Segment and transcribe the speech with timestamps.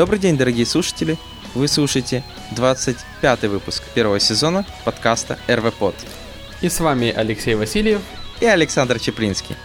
[0.00, 1.18] Добрый день, дорогие слушатели!
[1.54, 2.24] Вы слушаете
[2.56, 5.94] 25 выпуск первого сезона подкаста РВПод.
[6.62, 8.00] И с вами Алексей Васильев
[8.40, 9.56] и Александр Чеплинский.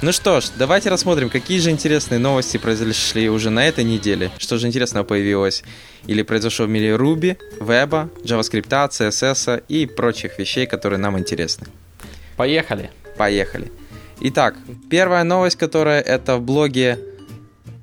[0.00, 4.30] Ну что ж, давайте рассмотрим, какие же интересные новости произошли уже на этой неделе.
[4.38, 5.62] Что же интересного появилось
[6.06, 11.66] или произошло в мире Ruby, веба, JavaScript, CSS и прочих вещей, которые нам интересны.
[12.38, 12.90] Поехали!
[13.18, 13.70] Поехали!
[14.20, 14.54] Итак,
[14.88, 16.98] первая новость, которая это в блоге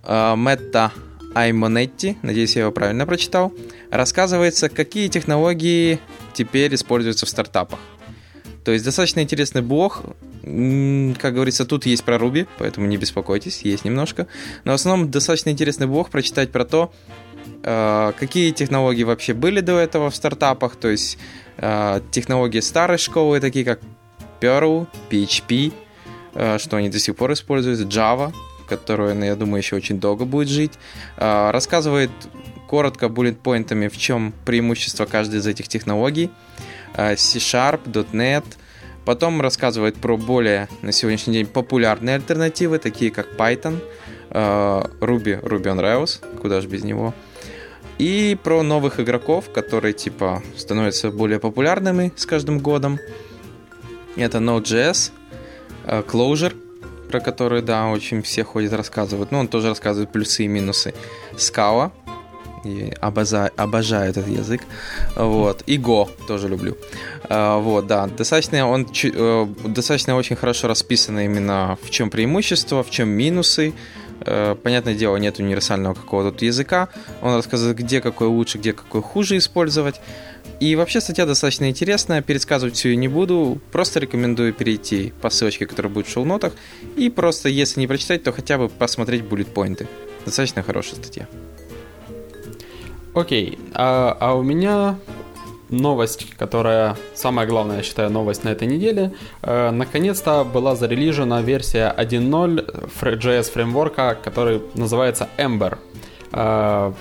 [0.04, 0.90] э, Meta
[1.34, 3.54] Аймонетти, надеюсь, я его правильно прочитал,
[3.90, 6.00] рассказывается, какие технологии
[6.34, 7.80] теперь используются в стартапах.
[8.64, 10.02] То есть достаточно интересный блог.
[10.42, 14.28] Как говорится, тут есть про Ruby, поэтому не беспокойтесь, есть немножко.
[14.64, 16.94] Но в основном достаточно интересный блог прочитать про то,
[17.64, 21.18] э, какие технологии вообще были до этого в стартапах, то есть
[21.58, 23.80] э, технологии старой школы, такие как
[24.42, 25.74] Perl, PHP,
[26.36, 28.34] э, что они до сих пор используют, Java,
[28.68, 30.74] которую, я думаю, еще очень долго будет жить.
[31.18, 32.12] Рассказывает
[32.74, 36.32] коротко буллет-поинтами, в чем преимущество каждой из этих технологий.
[36.96, 38.44] Э, C-Sharp, .NET.
[39.06, 43.80] Потом рассказывает про более на сегодняшний день популярные альтернативы, такие как Python,
[44.32, 47.14] э, Ruby, Ruby on Rails, куда же без него.
[48.00, 52.98] И про новых игроков, которые типа становятся более популярными с каждым годом.
[54.16, 55.12] Это Node.js,
[55.86, 56.56] Clojure,
[57.14, 59.32] про который, да, очень все ходят рассказывают.
[59.32, 60.96] Ну, он тоже рассказывает плюсы и минусы.
[61.38, 61.92] Scala,
[62.64, 64.64] и обожаю, обожаю этот язык.
[65.16, 65.62] Вот.
[65.68, 66.76] И Go тоже люблю.
[67.30, 68.08] А, вот, да.
[68.08, 73.76] Достаточно он э, достаточно очень хорошо расписано именно в чем преимущество, в чем минусы.
[74.22, 76.90] Э, понятное дело, нет универсального какого-то языка.
[77.22, 80.02] Он рассказывает, где какой лучше, где какой хуже использовать.
[80.60, 85.66] И вообще статья достаточно интересная, пересказывать все я не буду, просто рекомендую перейти по ссылочке,
[85.66, 86.54] которая будет в шоу-нотах,
[86.96, 89.88] и просто, если не прочитать, то хотя бы посмотреть буллет-поинты.
[90.26, 91.28] Достаточно хорошая статья.
[93.14, 94.98] Окей, а, а у меня
[95.70, 99.14] новость, которая самая главная, я считаю, новость на этой неделе.
[99.42, 105.78] Э, наконец-то была зарелижена версия 1.0 JS фреймворка, который называется Ember.
[106.32, 106.94] Э,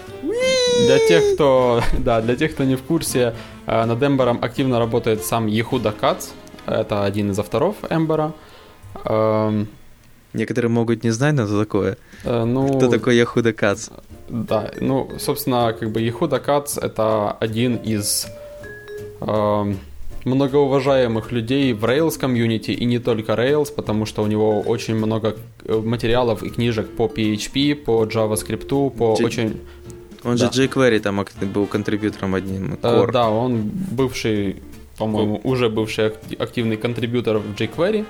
[0.87, 3.35] для тех, кто, да, для тех, кто не в курсе,
[3.67, 6.31] э, над Ember активно работает сам Yehuda Katz.
[6.67, 8.33] Это один из авторов Ember.
[9.05, 9.69] Эм,
[10.35, 11.97] Некоторые могут не знать, но это такое.
[12.25, 13.91] Э, ну, Кто такой Яхуда Кац?
[14.29, 18.27] Да, ну, собственно, как бы Яхуда Кац это один из
[19.21, 19.75] э,
[20.25, 25.37] многоуважаемых людей в Rails комьюнити и не только Rails, потому что у него очень много
[25.65, 29.27] э, материалов и книжек по PHP, по JavaScript, по J...
[29.27, 29.61] очень...
[30.25, 30.51] Он да.
[30.51, 31.25] же jQuery там
[31.55, 32.75] был контрибьютором одним.
[32.75, 33.09] Core.
[33.09, 34.63] Э, да, он бывший,
[34.99, 38.05] по-моему, уже бывший активный контрибьютор в jQuery.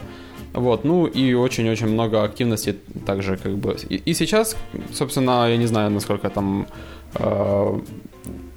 [0.52, 3.76] Вот, ну и очень-очень много активности также как бы.
[3.88, 4.56] И, и сейчас,
[4.92, 6.66] собственно, я не знаю, насколько там
[7.14, 7.80] э,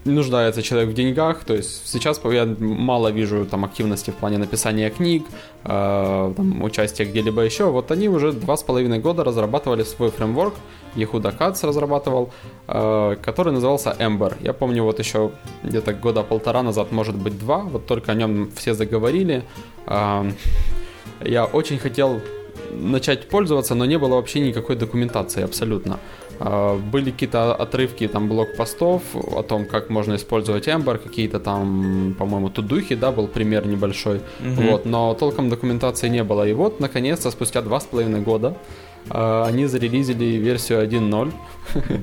[0.05, 4.89] нуждается человек в деньгах, то есть сейчас я мало вижу там активности в плане написания
[4.89, 5.23] книг,
[5.63, 7.65] э, там, участия где-либо еще.
[7.65, 10.53] Вот они уже два с половиной года разрабатывали свой фреймворк,
[10.95, 12.31] Ехуда Кац разрабатывал,
[12.67, 14.35] э, который назывался Ember.
[14.41, 15.31] Я помню вот еще
[15.63, 19.43] где-то года полтора назад, может быть два, вот только о нем все заговорили.
[19.87, 20.31] Э,
[21.21, 22.21] я очень хотел
[22.71, 25.99] начать пользоваться, но не было вообще никакой документации абсолютно.
[26.39, 32.49] А, были какие-то отрывки там блог-постов о том, как можно использовать Ember, какие-то там, по-моему,
[32.49, 34.61] тудухи, да, был пример небольшой, угу.
[34.61, 36.47] вот, но толком документации не было.
[36.47, 38.55] И вот, наконец-то, спустя два с половиной года
[39.09, 41.31] а, они зарелизили версию 1.0.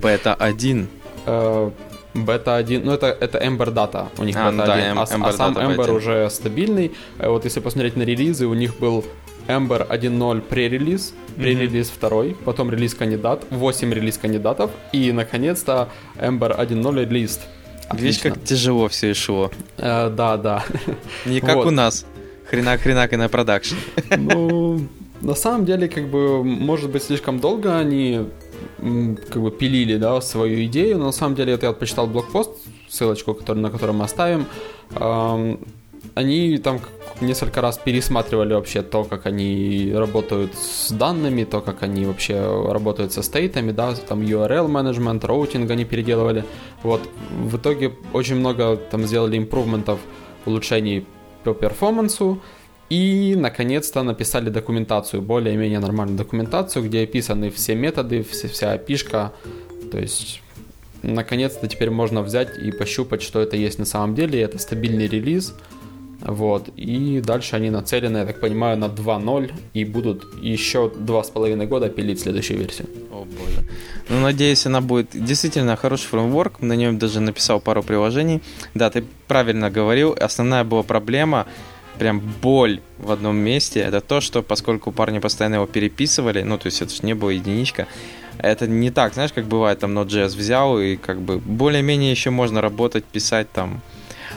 [0.01, 0.89] Бета 1.
[2.15, 5.29] Бета 1, ну это, это Ember Data, у них а, бета да, 1, а, Ember
[5.29, 5.93] а сам Ember бета.
[5.93, 6.93] уже стабильный.
[7.19, 9.03] Э, вот если посмотреть на релизы, у них был
[9.49, 12.35] Ember 1.0 пререлиз, пререлиз mm-hmm.
[12.35, 17.41] 2, потом релиз кандидат, 8 релиз кандидатов, и наконец-то Ember 1.0 релиз.
[17.93, 19.51] Видишь, как тяжело все и шло.
[19.77, 20.65] Э, да, да.
[21.27, 21.67] Не как вот.
[21.67, 22.07] у нас.
[22.51, 23.77] Хренак-хренак и на production.
[24.17, 24.87] Ну,
[25.21, 28.27] на самом деле, как бы, может быть, слишком долго они
[28.79, 32.51] как бы пилили, да, свою идею, но на самом деле это я почитал blog post,
[32.89, 34.47] ссылочку, который, на котором мы оставим,
[34.97, 35.61] эм,
[36.15, 36.81] они там
[37.25, 43.13] несколько раз пересматривали вообще то, как они работают с данными, то, как они вообще работают
[43.13, 46.45] со state ами, да, там URL management, routing они переделывали.
[46.83, 50.01] Вот, в итоге очень много там сделали improvement ов,
[50.47, 51.07] улучшений
[51.45, 52.41] по перформансу,
[52.93, 59.33] и, наконец-то, написали документацию, более-менее нормальную документацию, где описаны все методы, вся, вся опишка.
[59.91, 60.43] То есть,
[61.03, 64.43] наконец-то теперь можно взять и пощупать, что это есть на самом деле.
[64.43, 65.55] Это стабильный релиз.
[66.25, 66.69] Вот.
[66.77, 71.67] И дальше они нацелены, я так понимаю, на 2.0 и будут еще два с половиной
[71.67, 72.89] года пилить следующую версию.
[73.11, 73.67] О боже.
[74.09, 76.61] Ну, надеюсь, она будет действительно хороший фреймворк.
[76.61, 78.41] На нем даже написал пару приложений.
[78.75, 80.17] Да, ты правильно говорил.
[80.21, 81.47] Основная была проблема,
[81.99, 86.67] прям боль в одном месте, это то, что поскольку парни постоянно его переписывали, ну, то
[86.67, 87.87] есть это же не было единичка,
[88.39, 92.61] это не так, знаешь, как бывает, там Node.js взял и как бы более-менее еще можно
[92.61, 93.83] работать, писать там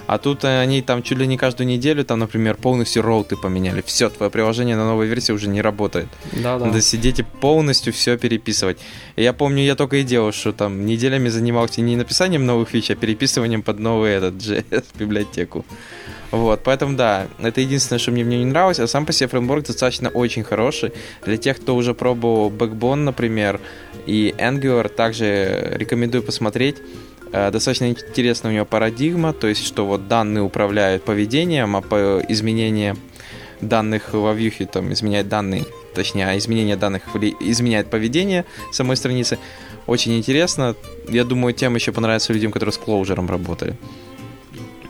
[0.07, 3.83] а тут они там чуть ли не каждую неделю, там, например, полностью роуты поменяли.
[3.85, 6.07] Все, твое приложение на новой версии уже не работает.
[6.31, 6.65] Да, да.
[6.65, 8.77] Надо сидеть и полностью все переписывать.
[9.15, 12.91] И я помню, я только и делал, что там неделями занимался не написанием новых фич,
[12.91, 15.65] а переписыванием под новый этот JS библиотеку.
[16.31, 19.29] Вот, поэтому да, это единственное, что мне в нем не нравилось, а сам по себе
[19.29, 20.91] фреймворк достаточно очень хороший.
[21.25, 23.61] Для тех, кто уже пробовал Backbone, например,
[24.05, 26.77] и Angular, также рекомендую посмотреть.
[27.31, 32.21] Э, достаточно интересная у него парадигма, то есть, что вот данные управляют поведением, а по
[32.27, 32.95] изменение
[33.61, 37.03] данных во вьюхе там изменяет данные, точнее, а изменение данных
[37.39, 39.37] изменяет поведение самой страницы.
[39.87, 40.75] Очень интересно.
[41.07, 43.77] Я думаю, тем еще понравится людям, которые с Clojure работали.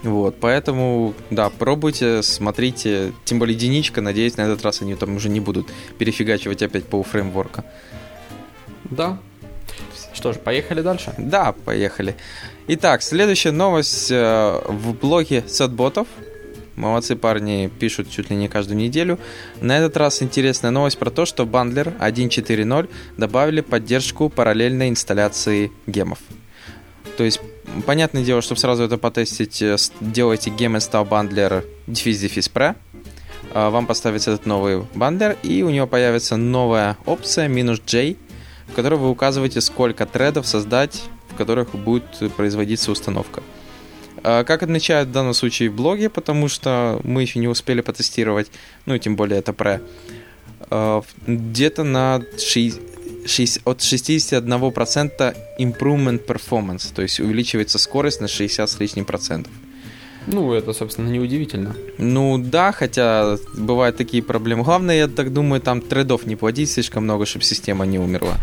[0.04, 5.30] Вот, поэтому, да, пробуйте, смотрите, тем более единичка, надеюсь, на этот раз они там уже
[5.30, 5.68] не будут
[5.98, 7.66] перефигачивать опять по фреймворка.
[8.84, 9.18] Да,
[10.26, 11.14] что ж, поехали дальше?
[11.20, 12.16] Да, поехали.
[12.68, 16.08] Итак, следующая новость э, в блоге сетботов.
[16.76, 19.20] Молодцы парни, пишут чуть ли не каждую неделю.
[19.62, 26.18] На этот раз интересная новость про то, что бандлер 1.4.0 добавили поддержку параллельной инсталляции гемов.
[27.18, 27.40] То есть,
[27.86, 32.76] понятное дело, чтобы сразу это потестить, э, делайте gem install bundler дефис дефис pre,
[33.54, 38.16] вам поставится этот новый бандлер, и у него появится новая опция минус J,
[38.68, 43.44] в которой вы указываете, сколько тредов создать, в которых будет производиться установка.
[44.24, 48.50] А, как отмечают в данном случае в блоге, потому что мы еще не успели потестировать,
[48.86, 49.82] ну и тем более это про
[50.72, 52.80] а, где-то на 6,
[53.28, 59.52] 6, от 61% improvement performance, то есть увеличивается скорость на 60 с лишним процентов.
[60.28, 61.76] Ну, это, собственно, неудивительно.
[61.98, 64.64] Ну да, хотя бывают такие проблемы.
[64.64, 68.36] Главное, я так думаю, там тредов не плодить слишком много, чтобы система не умерла.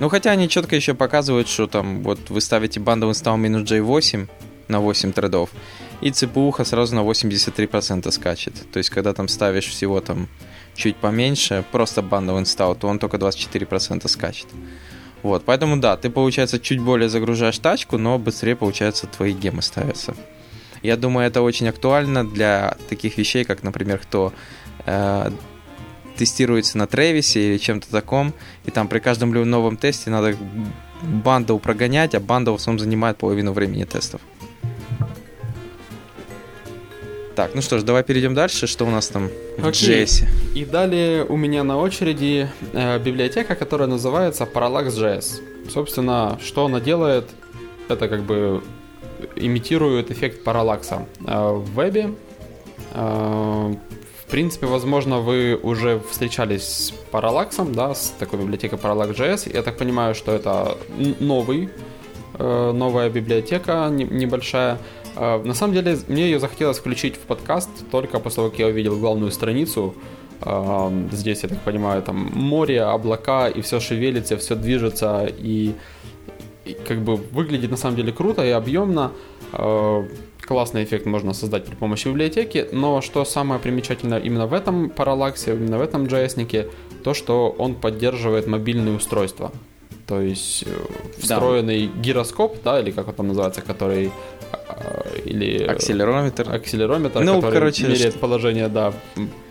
[0.00, 4.28] Ну хотя они четко еще показывают, что там вот вы ставите bundle install минус J8
[4.68, 5.50] на 8 тредов,
[6.00, 8.54] и цпу сразу на 83% скачет.
[8.72, 10.28] То есть, когда там ставишь всего там
[10.74, 14.46] чуть поменьше, просто bundle install, то он только 24% скачет.
[15.22, 20.16] Вот, поэтому да, ты, получается, чуть более загружаешь тачку, но быстрее, получается, твои гемы ставятся.
[20.82, 24.32] Я думаю, это очень актуально для таких вещей, как, например, кто
[24.84, 25.30] э,
[26.16, 28.34] тестируется на Тревисе или чем-то таком,
[28.64, 30.36] и там при каждом новом тесте надо
[31.02, 34.20] банду прогонять, а банда в основном занимает половину времени тестов.
[37.34, 38.66] Так, ну что ж, давай перейдем дальше.
[38.66, 40.04] Что у нас там в okay.
[40.04, 40.26] JS?
[40.54, 45.70] И далее у меня на очереди э, библиотека, которая называется Parallax.js.
[45.70, 47.30] Собственно, что она делает?
[47.88, 48.62] Это как бы
[49.36, 51.06] имитирует эффект параллакса.
[51.26, 52.14] А, в вебе,
[52.92, 53.74] а,
[54.26, 59.52] в принципе, возможно, вы уже встречались с параллаксом, да, с такой библиотекой Parallax.js.
[59.52, 60.78] Я так понимаю, что это
[61.20, 61.68] новый,
[62.38, 64.78] э, новая библиотека небольшая.
[65.14, 68.96] На самом деле, мне ее захотелось включить в подкаст только после того, как я увидел
[68.96, 69.94] главную страницу.
[71.12, 75.74] Здесь, я так понимаю, там море, облака, и все шевелится, все движется, и
[76.86, 79.12] как бы выглядит на самом деле круто и объемно.
[79.52, 80.06] Э,
[80.40, 85.54] классный эффект можно создать при помощи библиотеки, но что самое примечательное именно в этом параллаксе,
[85.54, 86.70] именно в этом JS,
[87.04, 89.52] то, что он поддерживает мобильные устройства.
[90.06, 92.00] То есть э, встроенный да.
[92.00, 94.10] гироскоп, да, или как он там называется, который
[94.52, 98.18] э, или акселерометр, акселерометр, ну, который короче, меряет что...
[98.18, 98.92] положение, да,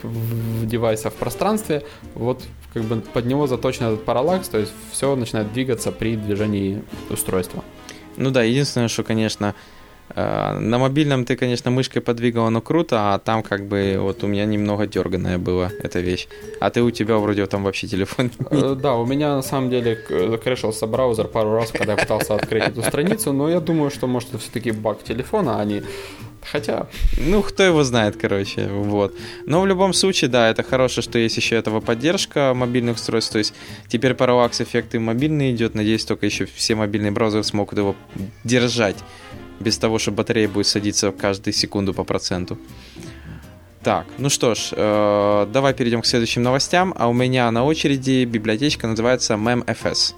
[0.04, 1.84] в девайса в пространстве.
[2.16, 6.82] Вот как бы под него заточен этот параллакс, то есть все начинает двигаться при движении
[7.10, 7.64] устройства.
[8.18, 9.56] Ну да, единственное, что, конечно,
[10.16, 14.28] э, на мобильном ты, конечно, мышкой подвигал, оно круто, а там как бы вот у
[14.28, 16.28] меня немного дерганая была эта вещь.
[16.60, 18.32] А ты у тебя вроде там вообще телефон.
[18.52, 19.98] Э, да, у меня на самом деле
[20.30, 24.30] закрешился браузер пару раз, когда я пытался открыть эту страницу, но я думаю, что может
[24.30, 25.84] это все-таки баг телефона, а не
[26.44, 29.16] Хотя, ну, кто его знает, короче, вот.
[29.46, 33.38] Но в любом случае, да, это хорошо, что есть еще этого поддержка мобильных устройств, то
[33.38, 33.54] есть
[33.88, 37.96] теперь Parallax эффект и мобильный идет, надеюсь, только еще все мобильные браузеры смогут его
[38.44, 38.98] держать,
[39.60, 42.58] без того, что батарея будет садиться каждую секунду по проценту.
[43.84, 48.26] Так, ну что ж, э, давай перейдем к следующим новостям, а у меня на очереди
[48.26, 50.14] библиотечка называется MemFS.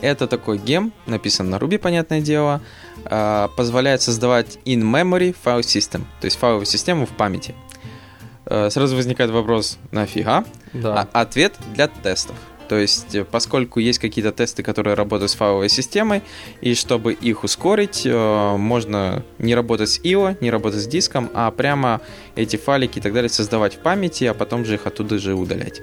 [0.00, 2.60] Это такой гем, написан на Ruby, понятное дело,
[3.04, 7.54] э, позволяет создавать in-memory file system, то есть файловую систему в памяти.
[8.46, 10.44] Э, сразу возникает вопрос, нафига?
[10.72, 11.08] Да.
[11.12, 12.36] А ответ для тестов.
[12.68, 16.22] То есть, э, поскольку есть какие-то тесты, которые работают с файловой системой,
[16.60, 21.50] и чтобы их ускорить, э, можно не работать с IO, не работать с диском, а
[21.50, 22.00] прямо
[22.36, 25.80] эти файлики и так далее создавать в памяти, а потом же их оттуда же удалять.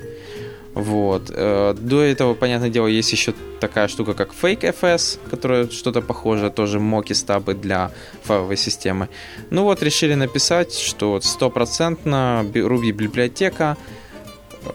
[0.75, 1.31] Вот.
[1.33, 6.79] Э, до этого, понятное дело, есть еще такая штука, как FakeFS, которая что-то похожее, тоже
[6.79, 7.91] моки стабы для
[8.23, 9.07] файловой системы.
[9.49, 13.77] Ну вот, решили написать, что стопроцентно Ruby библиотека,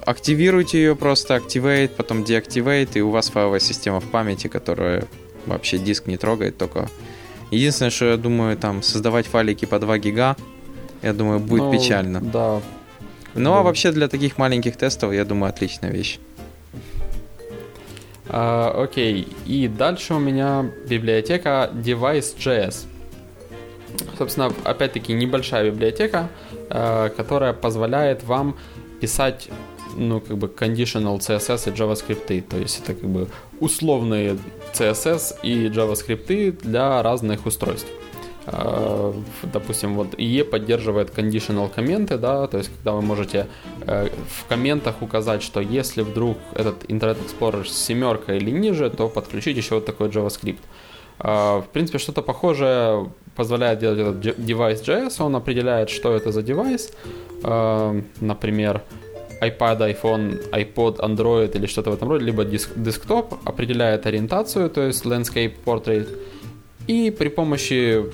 [0.06, 5.04] активируйте ее просто, activate, потом deactivate, и у вас файловая система в памяти, которая
[5.46, 6.88] вообще диск не трогает, только...
[7.50, 10.36] Единственное, что я думаю, там, создавать файлики по 2 гига,
[11.02, 12.20] я думаю, будет Ну, печально.
[12.20, 12.60] Да.
[13.34, 16.18] Ну, а вообще для таких маленьких тестов, я думаю, отличная вещь.
[18.32, 22.86] А, окей, и дальше у меня библиотека Device.js.
[24.16, 26.28] Собственно, опять-таки небольшая библиотека,
[26.68, 28.56] э, которая позволяет вам
[29.00, 29.48] писать,
[29.96, 32.42] ну, как бы, conditional CSS и JavaScript.
[32.42, 34.38] То есть это как бы условные
[34.74, 37.88] CSS и JavaScript для разных устройств.
[38.46, 39.12] Э,
[39.52, 43.46] Допустим, вот IE поддерживает conditional комменты, да, то есть когда вы можете
[43.86, 49.08] э, в комментах указать, что если вдруг этот Internet Explorer с семеркой или ниже, то
[49.08, 50.58] подключить еще вот такой JavaScript.
[51.18, 56.42] Э, В принципе, что-то похожее позволяет делать этот J- device.js, он определяет, что это за
[56.42, 56.92] девайс,
[58.20, 58.82] например,
[59.40, 64.82] iPad, iPhone, iPod, Android или что-то в этом роде, либо диск, десктоп, определяет ориентацию, то
[64.82, 66.06] есть landscape, portrait,
[66.90, 68.04] и при помощи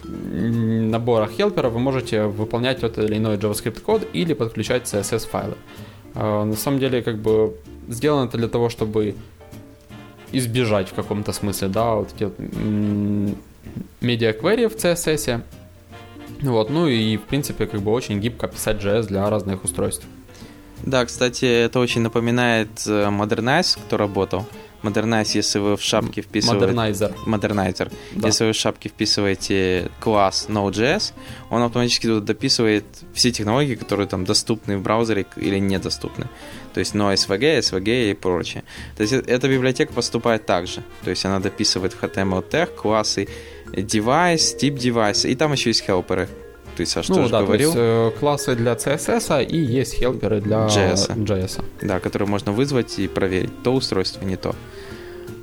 [0.90, 5.54] набора хелперов вы можете выполнять тот или иной JavaScript код или подключать CSS файлы.
[6.14, 7.54] Э, На самом деле, как бы
[7.88, 9.14] сделано это для того, чтобы
[10.32, 12.34] избежать в каком-то смысле, да, вот эти вот,
[14.02, 15.40] медиа-квери в CSS.
[16.42, 20.04] Вот, ну и в принципе как бы очень гибко писать JS для разных устройств.
[20.84, 24.44] Да, кстати, это очень напоминает э, Modernize, кто работал.
[24.82, 26.66] Modernize, если вы в шапке вписываете...
[26.66, 27.14] Модернайзер.
[27.26, 27.92] Modernizer.
[28.12, 28.28] Да.
[28.28, 31.12] Если вы в шапке вписываете класс Node.js,
[31.50, 36.28] он автоматически туда дописывает все технологии, которые там доступны в браузере или недоступны.
[36.74, 38.64] То есть NoSVG, SVG и прочее.
[38.96, 40.82] То есть э- эта библиотека поступает так же.
[41.04, 43.28] То есть она дописывает в HTML тег классы
[43.72, 46.28] device, тип девайса, и там еще есть хелперы.
[46.82, 47.72] Есть, Саш Ну тоже да, говорил.
[47.72, 51.16] то есть э, классы для CSS и есть хелперы для JS.
[51.16, 51.64] JS.
[51.82, 54.54] Да, который можно вызвать и проверить, то устройство, не то.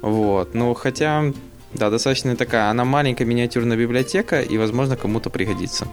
[0.02, 1.32] Вот, ну хотя,
[1.74, 5.88] да, достаточно такая, она маленькая миниатюрная библиотека, и, возможно, кому-то пригодится.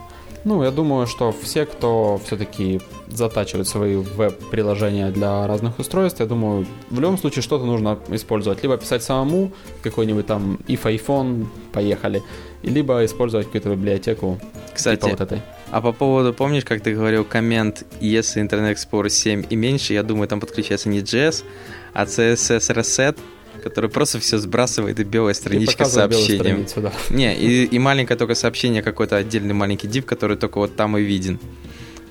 [0.44, 2.80] Ну, я думаю, что все, кто все-таки
[3.12, 8.62] затачивает свои веб-приложения для разных устройств, я думаю, в любом случае что-то нужно использовать.
[8.62, 9.52] Либо писать самому
[9.82, 12.22] какой-нибудь там if iPhone, поехали,
[12.62, 14.40] либо использовать какую-то библиотеку
[14.74, 15.42] Кстати, типа вот этой.
[15.70, 20.02] а по поводу, помнишь, как ты говорил, коммент, если Internet Explorer 7 и меньше, я
[20.02, 21.44] думаю, там подключается не JS,
[21.92, 23.16] а CSS Reset,
[23.62, 26.66] который просто все сбрасывает и белая страничка с сообщением.
[26.76, 26.92] да.
[27.10, 31.02] Не, и, и маленькое только сообщение, какой-то отдельный маленький div, который только вот там и
[31.02, 31.38] виден.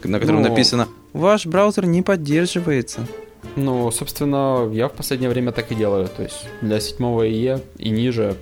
[0.04, 0.50] На котором Ну.
[0.50, 3.08] написано «Ваш браузер не поддерживается».
[3.56, 6.08] Ну, собственно, я в последнее время так и делаю.
[6.08, 8.36] То есть для седьмого IE и ниже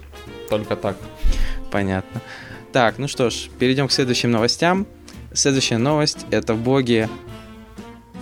[0.50, 0.98] только так.
[1.72, 2.22] Понятно.
[2.72, 4.88] Так, ну что ж, перейдем к следующим новостям.
[5.34, 7.10] Следующая новость это в блоге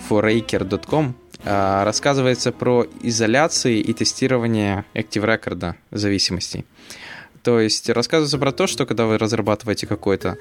[0.10, 1.16] foraker.com
[1.46, 6.66] а, рассказывается про изоляции и тестирование Active Record зависимостей.
[7.44, 10.38] То есть рассказывается про то, что когда вы разрабатываете какой-то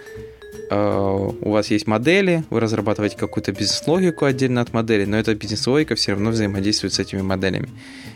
[0.71, 6.13] у вас есть модели, вы разрабатываете какую-то бизнес-логику отдельно от модели, но эта бизнес-логика все
[6.13, 7.69] равно взаимодействует с этими моделями.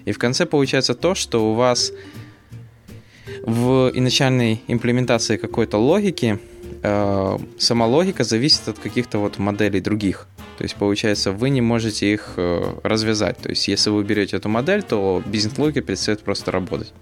[0.04, 1.92] И в конце получается то, что у вас
[3.42, 6.38] в изначальной имплементации какой-то логики
[6.82, 10.26] э, сама логика зависит от каких-то вот моделей других.
[10.58, 13.38] То есть, получается, вы не можете их э, развязать.
[13.38, 16.92] То есть, если вы берете эту модель, то бизнес-логика перестает просто работать.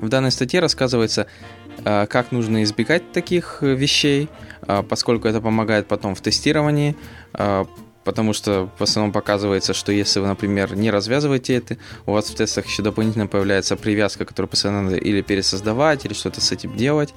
[0.00, 1.26] В данной статье рассказывается,
[1.61, 4.28] э, как нужно избегать таких э, вещей,
[4.62, 6.96] э, поскольку это помогает потом в тестировании,
[7.34, 7.64] э,
[8.04, 12.34] потому что в основном показывается, что если вы, например, не развязываете это, у вас в
[12.34, 17.14] тестах еще дополнительно появляется привязка, которую постоянно надо или пересоздавать, или что-то с этим делать.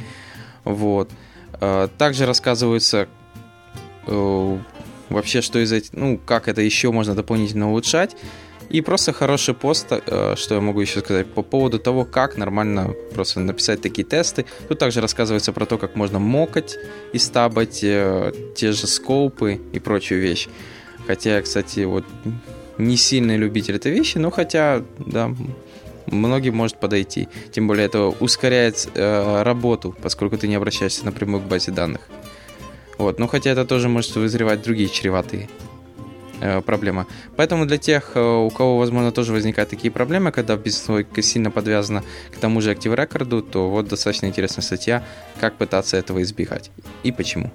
[0.64, 1.10] Вот.
[1.60, 3.08] Э, Также рассказывается
[4.08, 4.58] э,
[5.10, 8.16] вообще, что из этих, ну, как это еще можно дополнительно улучшать.
[8.70, 12.94] И просто хороший пост, э, что я могу еще сказать, по поводу того, как нормально
[13.14, 14.46] просто написать такие тесты.
[14.68, 16.78] Тут также рассказывается про то, как можно мокать
[17.14, 20.48] и стабать э, те же скопы и прочую вещь.
[21.08, 22.04] Хотя я, кстати, вот
[22.78, 25.32] не сильный любитель этой вещи, но хотя, да,
[26.08, 27.28] многим может подойти.
[27.52, 32.02] Тем более это ускоряет э, работу, поскольку ты не обращаешься напрямую к базе данных.
[32.98, 35.50] Вот, но хотя это тоже может вызревать другие чреватые
[36.46, 37.06] э, проблемы.
[37.36, 42.04] Поэтому для тех, э, у кого, возможно, тоже возникают такие проблемы, когда бизнес сильно подвязано
[42.32, 45.04] к тому же Active Record, то вот достаточно интересная статья,
[45.40, 46.72] как пытаться этого избегать
[47.04, 47.52] и почему.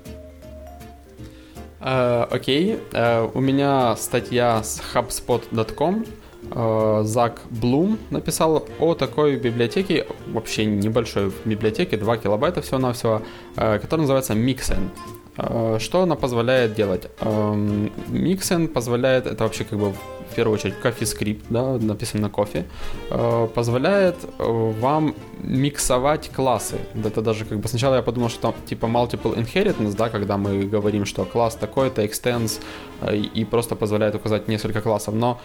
[1.81, 2.93] Э, окей, uh, okay.
[2.93, 6.05] uh, у меня статья с HubSpot.com.
[6.51, 13.23] Uh, Зак Блум написал о такой библиотеке, вообще небольшой библиотеке, 2 килобайта всего-навсего,
[13.55, 14.89] которая называется Mixen.
[15.37, 17.09] Что она позволяет делать?
[17.21, 19.95] Эм, Mixen позволяет, это вообще как бы
[20.31, 22.65] в первую очередь CoffeeScript, да, написан на кофе,
[23.11, 26.79] э, позволяет э, вам миксовать классы.
[26.95, 30.63] Это даже как бы сначала я подумал, что там типа multiple inheritance, да, когда мы
[30.63, 32.61] говорим, что класс такой-то extends
[33.01, 35.41] э, и просто позволяет указать несколько классов, но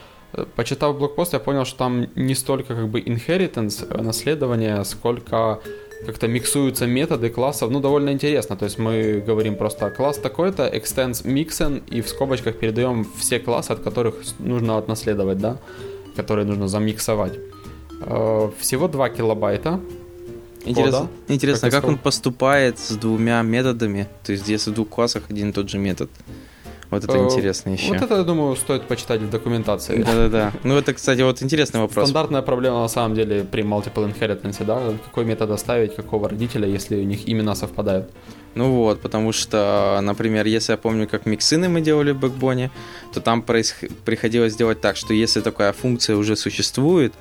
[0.56, 5.60] почитав блокпост, я понял, что там не столько как бы inheritance, наследование, сколько
[6.06, 8.56] как-то миксуются методы классов, ну, довольно интересно.
[8.56, 13.72] То есть мы говорим просто класс такой-то, extends mixen, и в скобочках передаем все классы,
[13.72, 15.58] от которых нужно отнаследовать, да,
[16.16, 17.34] которые нужно замиксовать.
[18.02, 19.80] Э, всего 2 килобайта.
[20.66, 24.90] Интересно, кода, интересно как, как он поступает с двумя методами, то есть если в двух
[24.90, 26.10] классах один и тот же метод.
[26.96, 27.90] Вот это э, интересно еще.
[27.90, 30.04] Вот это, я думаю, стоит почитать в документации.
[30.04, 30.52] Да-да-да.
[30.64, 32.06] Ну, это, кстати, вот интересный вопрос.
[32.06, 34.82] Стандартная проблема, на самом деле, при multiple inheritance, да?
[35.06, 38.10] Какой метод оставить, какого родителя, если у них имена совпадают.
[38.56, 42.72] Ну вот, потому что, например, если я помню, как миксины мы делали в бэкбоне,
[43.14, 43.84] то там происх...
[44.06, 47.14] приходилось делать так, что если такая функция уже существует,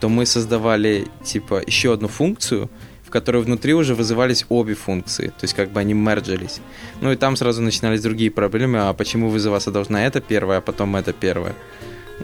[0.00, 2.70] то мы создавали, типа, еще одну функцию,
[3.12, 6.60] которой внутри уже вызывались обе функции, то есть как бы они мерджились.
[7.00, 10.96] Ну и там сразу начинались другие проблемы, а почему вызываться должна эта первая, а потом
[10.96, 11.54] эта первая.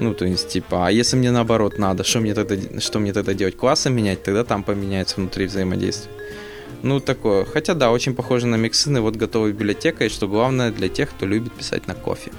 [0.00, 3.34] Ну, то есть, типа, а если мне наоборот надо, что мне тогда, что мне тогда
[3.34, 3.56] делать?
[3.56, 6.10] Классы менять, тогда там поменяется внутри взаимодействия.
[6.82, 7.44] Ну, такое.
[7.44, 11.26] Хотя, да, очень похоже на миксины, вот готовая библиотека, и что главное для тех, кто
[11.26, 12.30] любит писать на кофе.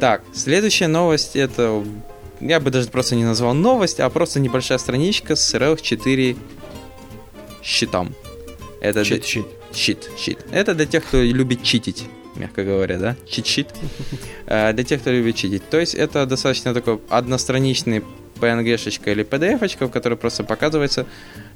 [0.00, 1.84] Так, следующая новость это
[2.40, 6.36] я бы даже просто не назвал новость, а просто небольшая страничка с RL 4
[7.62, 8.14] щитом.
[8.80, 9.26] Это щит, для...
[9.26, 9.46] щит.
[9.74, 10.38] Щит, щит.
[10.52, 12.04] Это для тех, кто любит читить,
[12.36, 13.16] мягко говоря, да?
[13.28, 13.68] Чит-щит.
[14.46, 15.68] Э, для тех, кто любит читить.
[15.68, 18.04] То есть это достаточно такой одностраничный
[18.40, 21.06] PNG-шечка или PDF-очка, в которой просто показывается,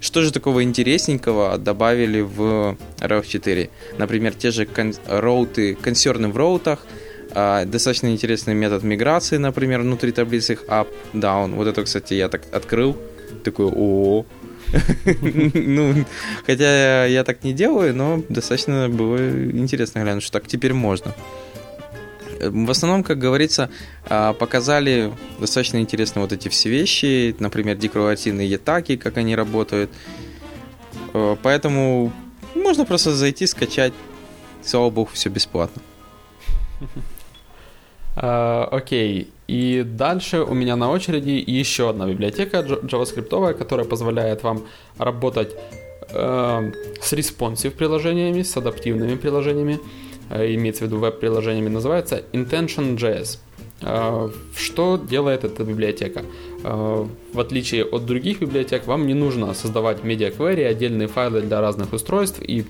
[0.01, 3.71] что же такого интересненького добавили в RF 4.
[3.99, 6.85] Например, те же кон- роуты, консерны в роутах,
[7.33, 11.55] достаточно интересный метод миграции, например, внутри таблицы их up, down.
[11.55, 12.97] Вот это, кстати, я так открыл,
[13.45, 14.25] такой, о
[15.55, 16.05] ну,
[16.47, 19.19] хотя я так не делаю, но достаточно было
[19.51, 21.15] интересно глянуть, что так теперь можно.
[22.41, 23.71] В основном, как говорится,
[24.07, 29.91] а, показали достаточно интересные вот эти все вещи, например, декларативные ятаки, как они работают.
[31.13, 32.13] Э, поэтому
[32.55, 33.93] можно просто зайти, скачать.
[34.65, 35.83] Слава богу, все бесплатно.
[38.21, 44.65] Uh, окей, и дальше у меня на очереди еще одна библиотека JavaScript, которая позволяет вам
[44.99, 45.57] работать
[46.13, 49.81] uh, с responsive приложениями, с адаптивными приложениями,
[50.29, 53.39] uh, имеется в виду веб-приложениями, называется Intention.js.
[53.81, 56.23] Uh, что делает эта библиотека?
[56.63, 61.93] Uh, в отличие от других библиотек, вам не нужно создавать медиа-квери, отдельные файлы для разных
[61.95, 62.65] устройств и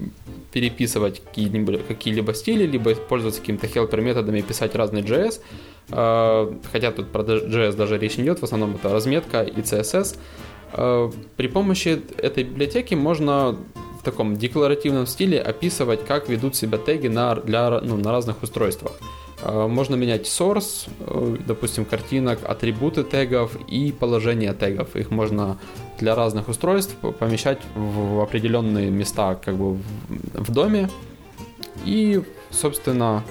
[0.53, 5.41] переписывать какие-либо, какие-либо стили, либо пользоваться какими-то helper методами и писать разный JS.
[5.91, 10.17] А, хотя тут про JS даже речь не идет, в основном это разметка и CSS.
[10.73, 13.57] А, при помощи этой библиотеки можно
[14.01, 18.93] в таком декларативном стиле описывать, как ведут себя теги на, для, ну, на разных устройствах.
[19.43, 24.97] А, можно менять source, э, допустим, картинок, атрибуты тегов и положение тегов.
[24.97, 25.59] Их можно
[25.99, 29.79] для разных устройств помещать в определенные места как бы
[30.35, 30.89] в доме.
[31.85, 33.25] И, собственно,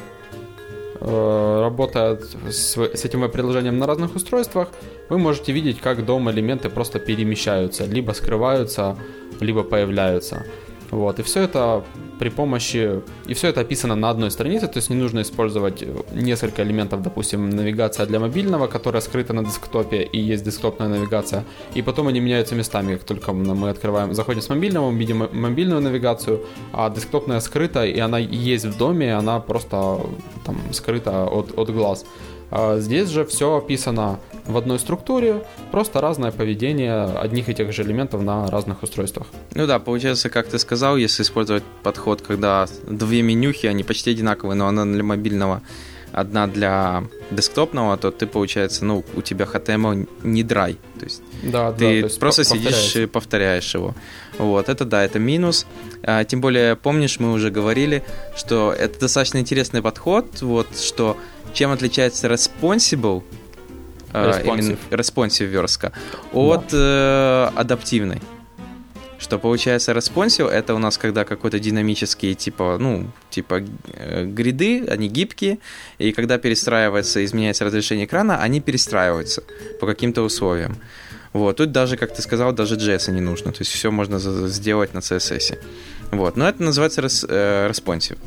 [0.99, 2.19] э, работая
[2.49, 4.69] с, этим веб-приложением на разных устройствах,
[5.09, 8.97] вы можете видеть, как дом-элементы просто перемещаются, либо скрываются,
[9.39, 10.45] либо появляются.
[10.91, 11.83] Вот, и все это
[12.19, 13.01] при помощи...
[13.27, 17.49] И все это описано на одной странице, то есть не нужно использовать несколько элементов, допустим,
[17.49, 21.43] навигация для мобильного, которая скрыта на десктопе, и есть десктопная навигация,
[21.75, 25.81] и потом они меняются местами, как только мы открываем, заходим с мобильного, мы видим мобильную
[25.81, 26.39] навигацию,
[26.73, 30.01] а десктопная скрыта, и она есть в доме, она просто
[30.45, 32.05] там скрыта от, от глаз.
[32.51, 34.19] А здесь же все описано
[34.49, 39.27] в одной структуре, просто разное поведение одних и тех же элементов на разных устройствах.
[39.53, 44.55] Ну да, получается, как ты сказал, если использовать подход, когда две менюхи, они почти одинаковые,
[44.55, 45.61] но она для мобильного
[46.11, 50.75] одна для десктопного, то ты, получается, ну, у тебя HTML не dry.
[50.97, 53.93] То есть Да, да, ты то есть просто сидишь и повторяешь его.
[54.39, 55.67] Вот, это да, это минус.
[56.01, 58.03] А, тем более, помнишь, мы уже говорили,
[58.35, 61.15] что это достаточно интересный подход, вот, что
[61.53, 63.23] чем отличается responsible,
[64.13, 64.57] Responsive.
[64.57, 65.91] именно responsive верстка,
[66.33, 68.21] от э, адаптивной.
[69.19, 73.61] Что получается responsive, это у нас когда какой-то динамический, типа, ну, типа
[73.93, 75.59] э, гриды, они гибкие,
[75.97, 79.43] и когда перестраивается, изменяется разрешение экрана, они перестраиваются
[79.81, 80.77] по каким-то условиям.
[81.33, 84.93] Вот, тут даже, как ты сказал, даже JS не нужно, то есть все можно сделать
[84.93, 85.59] на CSS.
[86.11, 88.17] Вот, но это называется рес- э, responsive.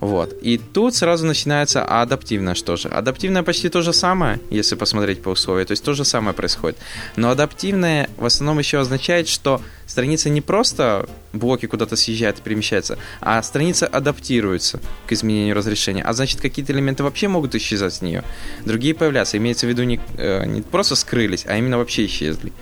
[0.00, 0.32] Вот.
[0.40, 2.88] И тут сразу начинается а адаптивное что же.
[2.88, 5.66] Адаптивное почти то же самое, если посмотреть по условиям.
[5.66, 6.78] То есть то же самое происходит.
[7.16, 12.96] Но адаптивное в основном еще означает, что страница не просто блоки куда-то съезжают и перемещаются,
[13.20, 16.02] а страница адаптируется к изменению разрешения.
[16.02, 18.24] А значит, какие-то элементы вообще могут исчезать с нее.
[18.64, 19.36] Другие появляться.
[19.36, 22.52] Имеется в виду не, э, не просто скрылись, а именно вообще исчезли.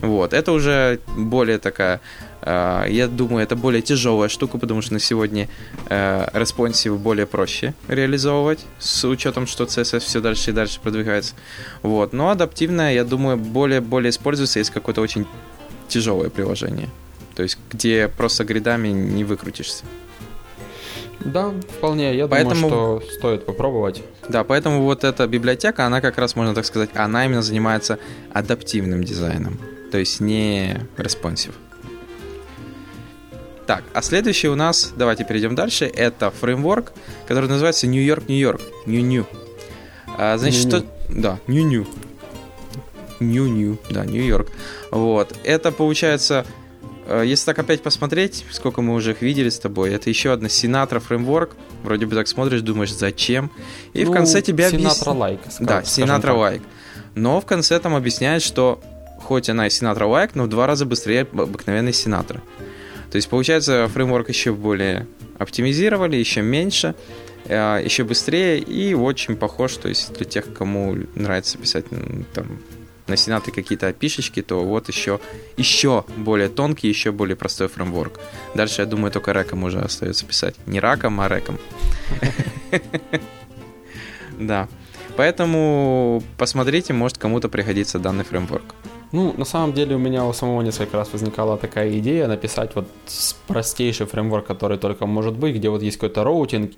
[0.00, 2.00] Вот, это уже более такая,
[2.46, 5.48] я думаю, это более тяжелая штука, потому что на сегодня
[5.88, 11.34] э, responsive более проще реализовывать, с учетом, что CSS все дальше и дальше продвигается.
[11.82, 15.26] Вот, но адаптивное, я думаю, более-более используется, если какое-то очень
[15.88, 16.88] тяжелое приложение.
[17.34, 19.84] То есть, где просто гридами не выкрутишься.
[21.20, 22.16] Да, вполне.
[22.16, 24.02] Я Поэтому- думаю, что стоит попробовать.
[24.28, 27.98] Да, поэтому вот эта библиотека, она как раз, можно так сказать, она именно занимается
[28.32, 29.58] адаптивным дизайном,
[29.90, 31.54] то есть не responsive.
[33.68, 36.92] Так, а следующий у нас, давайте перейдем дальше, это фреймворк,
[37.26, 39.26] который называется New York, New York, New New.
[40.16, 40.86] А, значит, New что...
[41.10, 41.86] Да, New New.
[43.20, 44.48] New New, да, New York.
[44.90, 46.46] Вот, это получается,
[47.06, 50.48] э, если так опять посмотреть, сколько мы уже их видели с тобой, это еще одна
[50.48, 53.50] Sinatra фреймворк, вроде бы так смотришь, думаешь, зачем?
[53.92, 55.02] И в Ну, конце тебе Sinatra объясняют...
[55.04, 55.48] like.
[55.50, 55.82] ска- Да,
[56.22, 56.24] так.
[56.24, 56.62] Like.
[57.14, 58.80] Но в конце там объясняет, что
[59.22, 62.40] хоть она и Sinatra Like, но в два раза быстрее об- обыкновенной Sinatra.
[63.10, 65.06] То есть, получается, фреймворк еще более
[65.38, 66.94] оптимизировали, еще меньше,
[67.46, 71.86] э, еще быстрее и очень похож, то есть для тех, кому нравится писать
[72.34, 72.60] там
[73.08, 75.20] на Sinatra какие-то опишечки, то вот еще,
[75.56, 78.20] еще более тонкий, еще более простой фреймворк.
[78.54, 80.54] Дальше, я думаю, только реком уже остается писать.
[80.66, 81.58] Не раком, а реком.
[84.40, 84.68] Да.
[85.16, 88.76] Поэтому посмотрите, может кому-то пригодится данный фреймворк.
[89.12, 92.86] Ну, на самом деле у меня у самого несколько раз возникала такая идея написать вот
[93.46, 96.72] простейший фреймворк, который только может быть, где вот есть какой-то routing,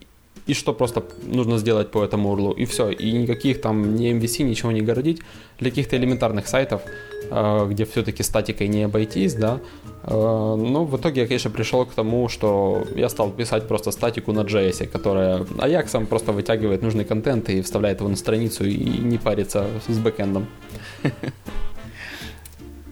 [0.47, 2.90] и что просто нужно сделать по этому URL у, и все.
[2.90, 5.21] И никаких там ни MVC, ничего не городить.
[5.59, 6.83] Для каких-то элементарных сайтов,
[7.31, 9.61] э, где все-таки статикой не обойтись, да.
[10.05, 14.33] Э, Но в итоге я, конечно, пришел к тому, что я стал писать просто статику
[14.33, 19.19] на JS, которая Ajax просто вытягивает нужный контент и вставляет его на страницу и не
[19.19, 20.47] парится с бэкэндом.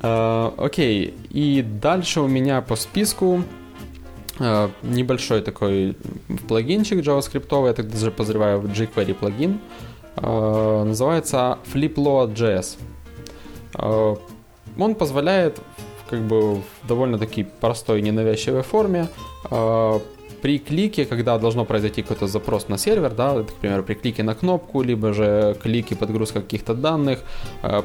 [0.02, 3.42] Э, Окей, и дальше у меня по списку
[4.38, 5.96] э, небольшой такой
[6.46, 9.60] плагинчик JavaScript, я так даже подозреваю в jQuery плагин,
[10.16, 12.76] э, называется FlipLoad.js.
[13.74, 14.16] Э,
[14.78, 15.60] Он позволяет
[16.08, 19.08] как бы в довольно-таки простой, ненавязчивой форме
[20.40, 24.82] при клике, когда должно произойти какой-то запрос на сервер, да, примеру, при клике на кнопку,
[24.82, 27.18] либо же клике подгрузка каких-то данных,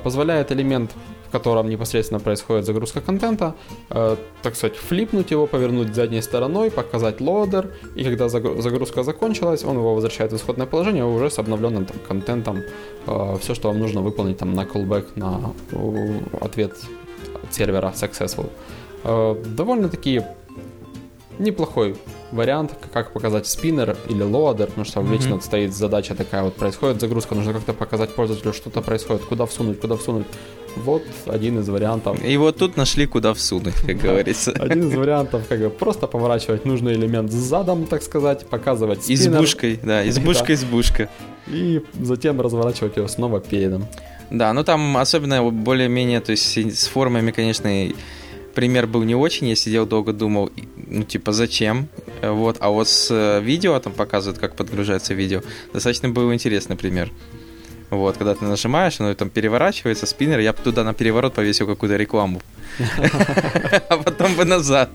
[0.04, 0.91] позволяет элемент,
[1.34, 3.54] котором непосредственно происходит загрузка контента,
[3.89, 9.63] э, так сказать, флипнуть его, повернуть задней стороной, показать лоадер, и когда загру- загрузка закончилась,
[9.65, 12.58] он его возвращает в исходное положение уже с обновленным там, контентом,
[13.39, 16.72] все, что вам нужно выполнить там на callback, на э, ответ
[17.43, 18.50] от сервера successful.
[19.04, 20.22] Э, довольно-таки
[21.39, 21.96] неплохой
[22.34, 27.36] вариант, как показать спиннер или лоадер, потому что вечно стоит задача такая, вот происходит загрузка,
[27.36, 30.26] нужно как-то показать пользователю, что-то происходит, куда всунуть, куда всунуть.
[30.76, 32.17] Вот один из вариантов.
[32.26, 34.52] И вот тут нашли, куда всунуть, как говорится.
[34.60, 39.80] Один из вариантов, как бы просто поворачивать нужный элемент задом, так сказать, показывать спиннер, Избушкой,
[39.84, 41.10] да, избушка, избушка.
[41.46, 43.86] и затем разворачивать его снова передом.
[44.32, 47.69] Да, ну там особенно более-менее, то есть с формами, конечно,
[48.54, 50.50] пример был не очень, я сидел долго думал,
[50.88, 51.88] ну типа зачем,
[52.22, 55.42] Э, вот, а вот с э, видео там показывают, как подгружается видео,
[55.74, 57.10] достаточно был интересный пример.
[57.89, 61.96] Вот, когда ты нажимаешь, оно там переворачивается, спиннер, я бы туда на переворот повесил какую-то
[61.98, 62.42] рекламу.
[63.89, 64.89] А потом бы назад.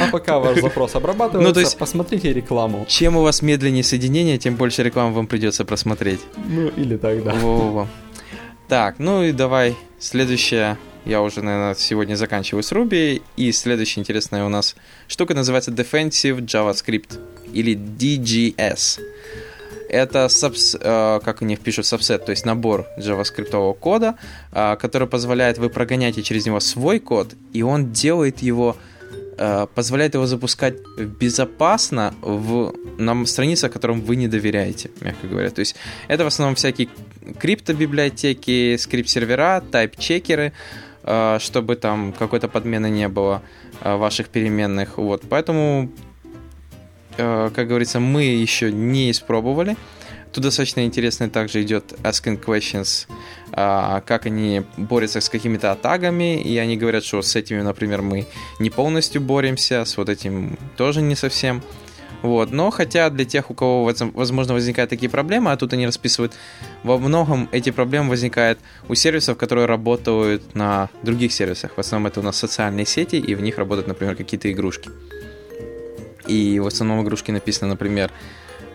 [0.00, 2.84] А пока ваш запрос обрабатывается, Ну, то есть- посмотрите рекламу.
[2.88, 6.20] Чем у вас медленнее соединение, тем больше рекламы вам придется просмотреть.
[6.48, 7.32] Ну, или так, да.
[7.34, 7.86] Во-во-во.
[8.68, 10.78] Так, ну и давай следующее.
[11.04, 13.22] Я уже, наверное, сегодня заканчиваю с Ruby.
[13.36, 14.76] И следующая интересная у нас
[15.08, 17.18] штука называется Defensive JavaScript
[17.52, 19.00] или DGS.
[19.88, 24.16] это, subs, э, как они пишут, subset, то есть набор JavaScript кода,
[24.52, 28.76] э, который позволяет, вы прогоняете через него свой код, и он делает его
[29.36, 35.50] э, позволяет его запускать безопасно в, на страницах, которым вы не доверяете, мягко говоря.
[35.50, 35.74] То есть
[36.08, 36.88] это в основном всякие
[37.38, 40.52] криптобиблиотеки, скрипт-сервера, тайп-чекеры,
[41.40, 43.42] чтобы там какой-то подмены не было
[43.80, 44.98] э, ваших переменных.
[44.98, 45.90] Вот, поэтому,
[47.16, 49.76] э, как говорится, мы еще не испробовали.
[50.32, 53.06] Тут достаточно интересно также идет Asking Questions,
[53.50, 58.26] как они борются с какими-то атагами, и они говорят, что с этими, например, мы
[58.58, 61.62] не полностью боремся, с вот этим тоже не совсем.
[62.22, 62.52] Вот.
[62.52, 66.32] Но хотя для тех, у кого, возможно, возникают такие проблемы, а тут они расписывают,
[66.84, 68.58] во многом эти проблемы возникают
[68.88, 71.72] у сервисов, которые работают на других сервисах.
[71.76, 74.90] В основном это у нас социальные сети, и в них работают, например, какие-то игрушки.
[76.28, 78.10] И в основном игрушки написаны, например,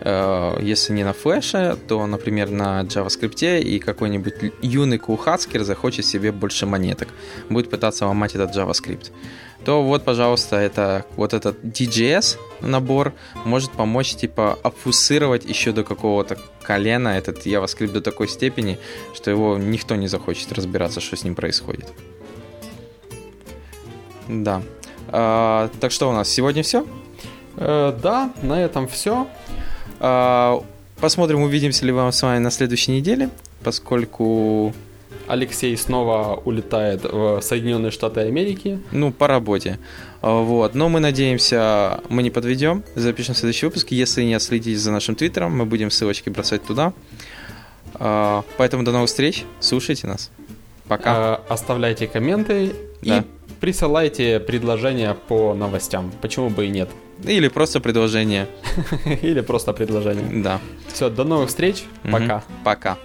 [0.00, 6.32] Э, если не на флеше, то, например, на JavaScript, и какой-нибудь юный кухацкер захочет себе
[6.32, 7.08] больше монеток,
[7.48, 9.10] будет пытаться ломать этот JavaScript,
[9.68, 13.12] то вот, пожалуйста, это вот этот DJS набор
[13.44, 18.78] может помочь, типа, обфусировать еще до какого-то колена этот JavaScript до такой степени,
[19.14, 21.86] что его никто не захочет разбираться, что с ним происходит.
[24.26, 24.62] Да.
[25.08, 26.86] А, так что у нас сегодня все?
[27.58, 29.28] Э, да, на этом все.
[30.00, 30.64] А,
[30.98, 33.28] посмотрим, увидимся ли вам с вами на следующей неделе,
[33.62, 34.72] поскольку...
[35.28, 38.80] Алексей снова улетает в Соединенные Штаты Америки.
[38.90, 39.78] Ну, по работе.
[40.22, 40.74] А, вот.
[40.74, 42.82] Но мы надеемся, мы не подведем.
[42.94, 43.88] Запишем следующий выпуск.
[43.90, 46.92] Если не следите за нашим твиттером, мы будем ссылочки бросать туда.
[47.94, 49.44] А, поэтому до новых встреч.
[49.60, 50.30] Слушайте нас.
[50.86, 51.36] Пока.
[51.48, 53.18] Оставляйте комменты да.
[53.18, 53.22] и
[53.60, 56.10] присылайте предложения по новостям.
[56.22, 56.88] Почему бы и нет?
[57.24, 58.46] Или просто предложение.
[59.22, 60.42] Или просто предложение.
[60.42, 60.60] Да.
[60.92, 61.84] Все, до новых встреч.
[62.10, 62.42] Пока.
[62.64, 62.96] Пока.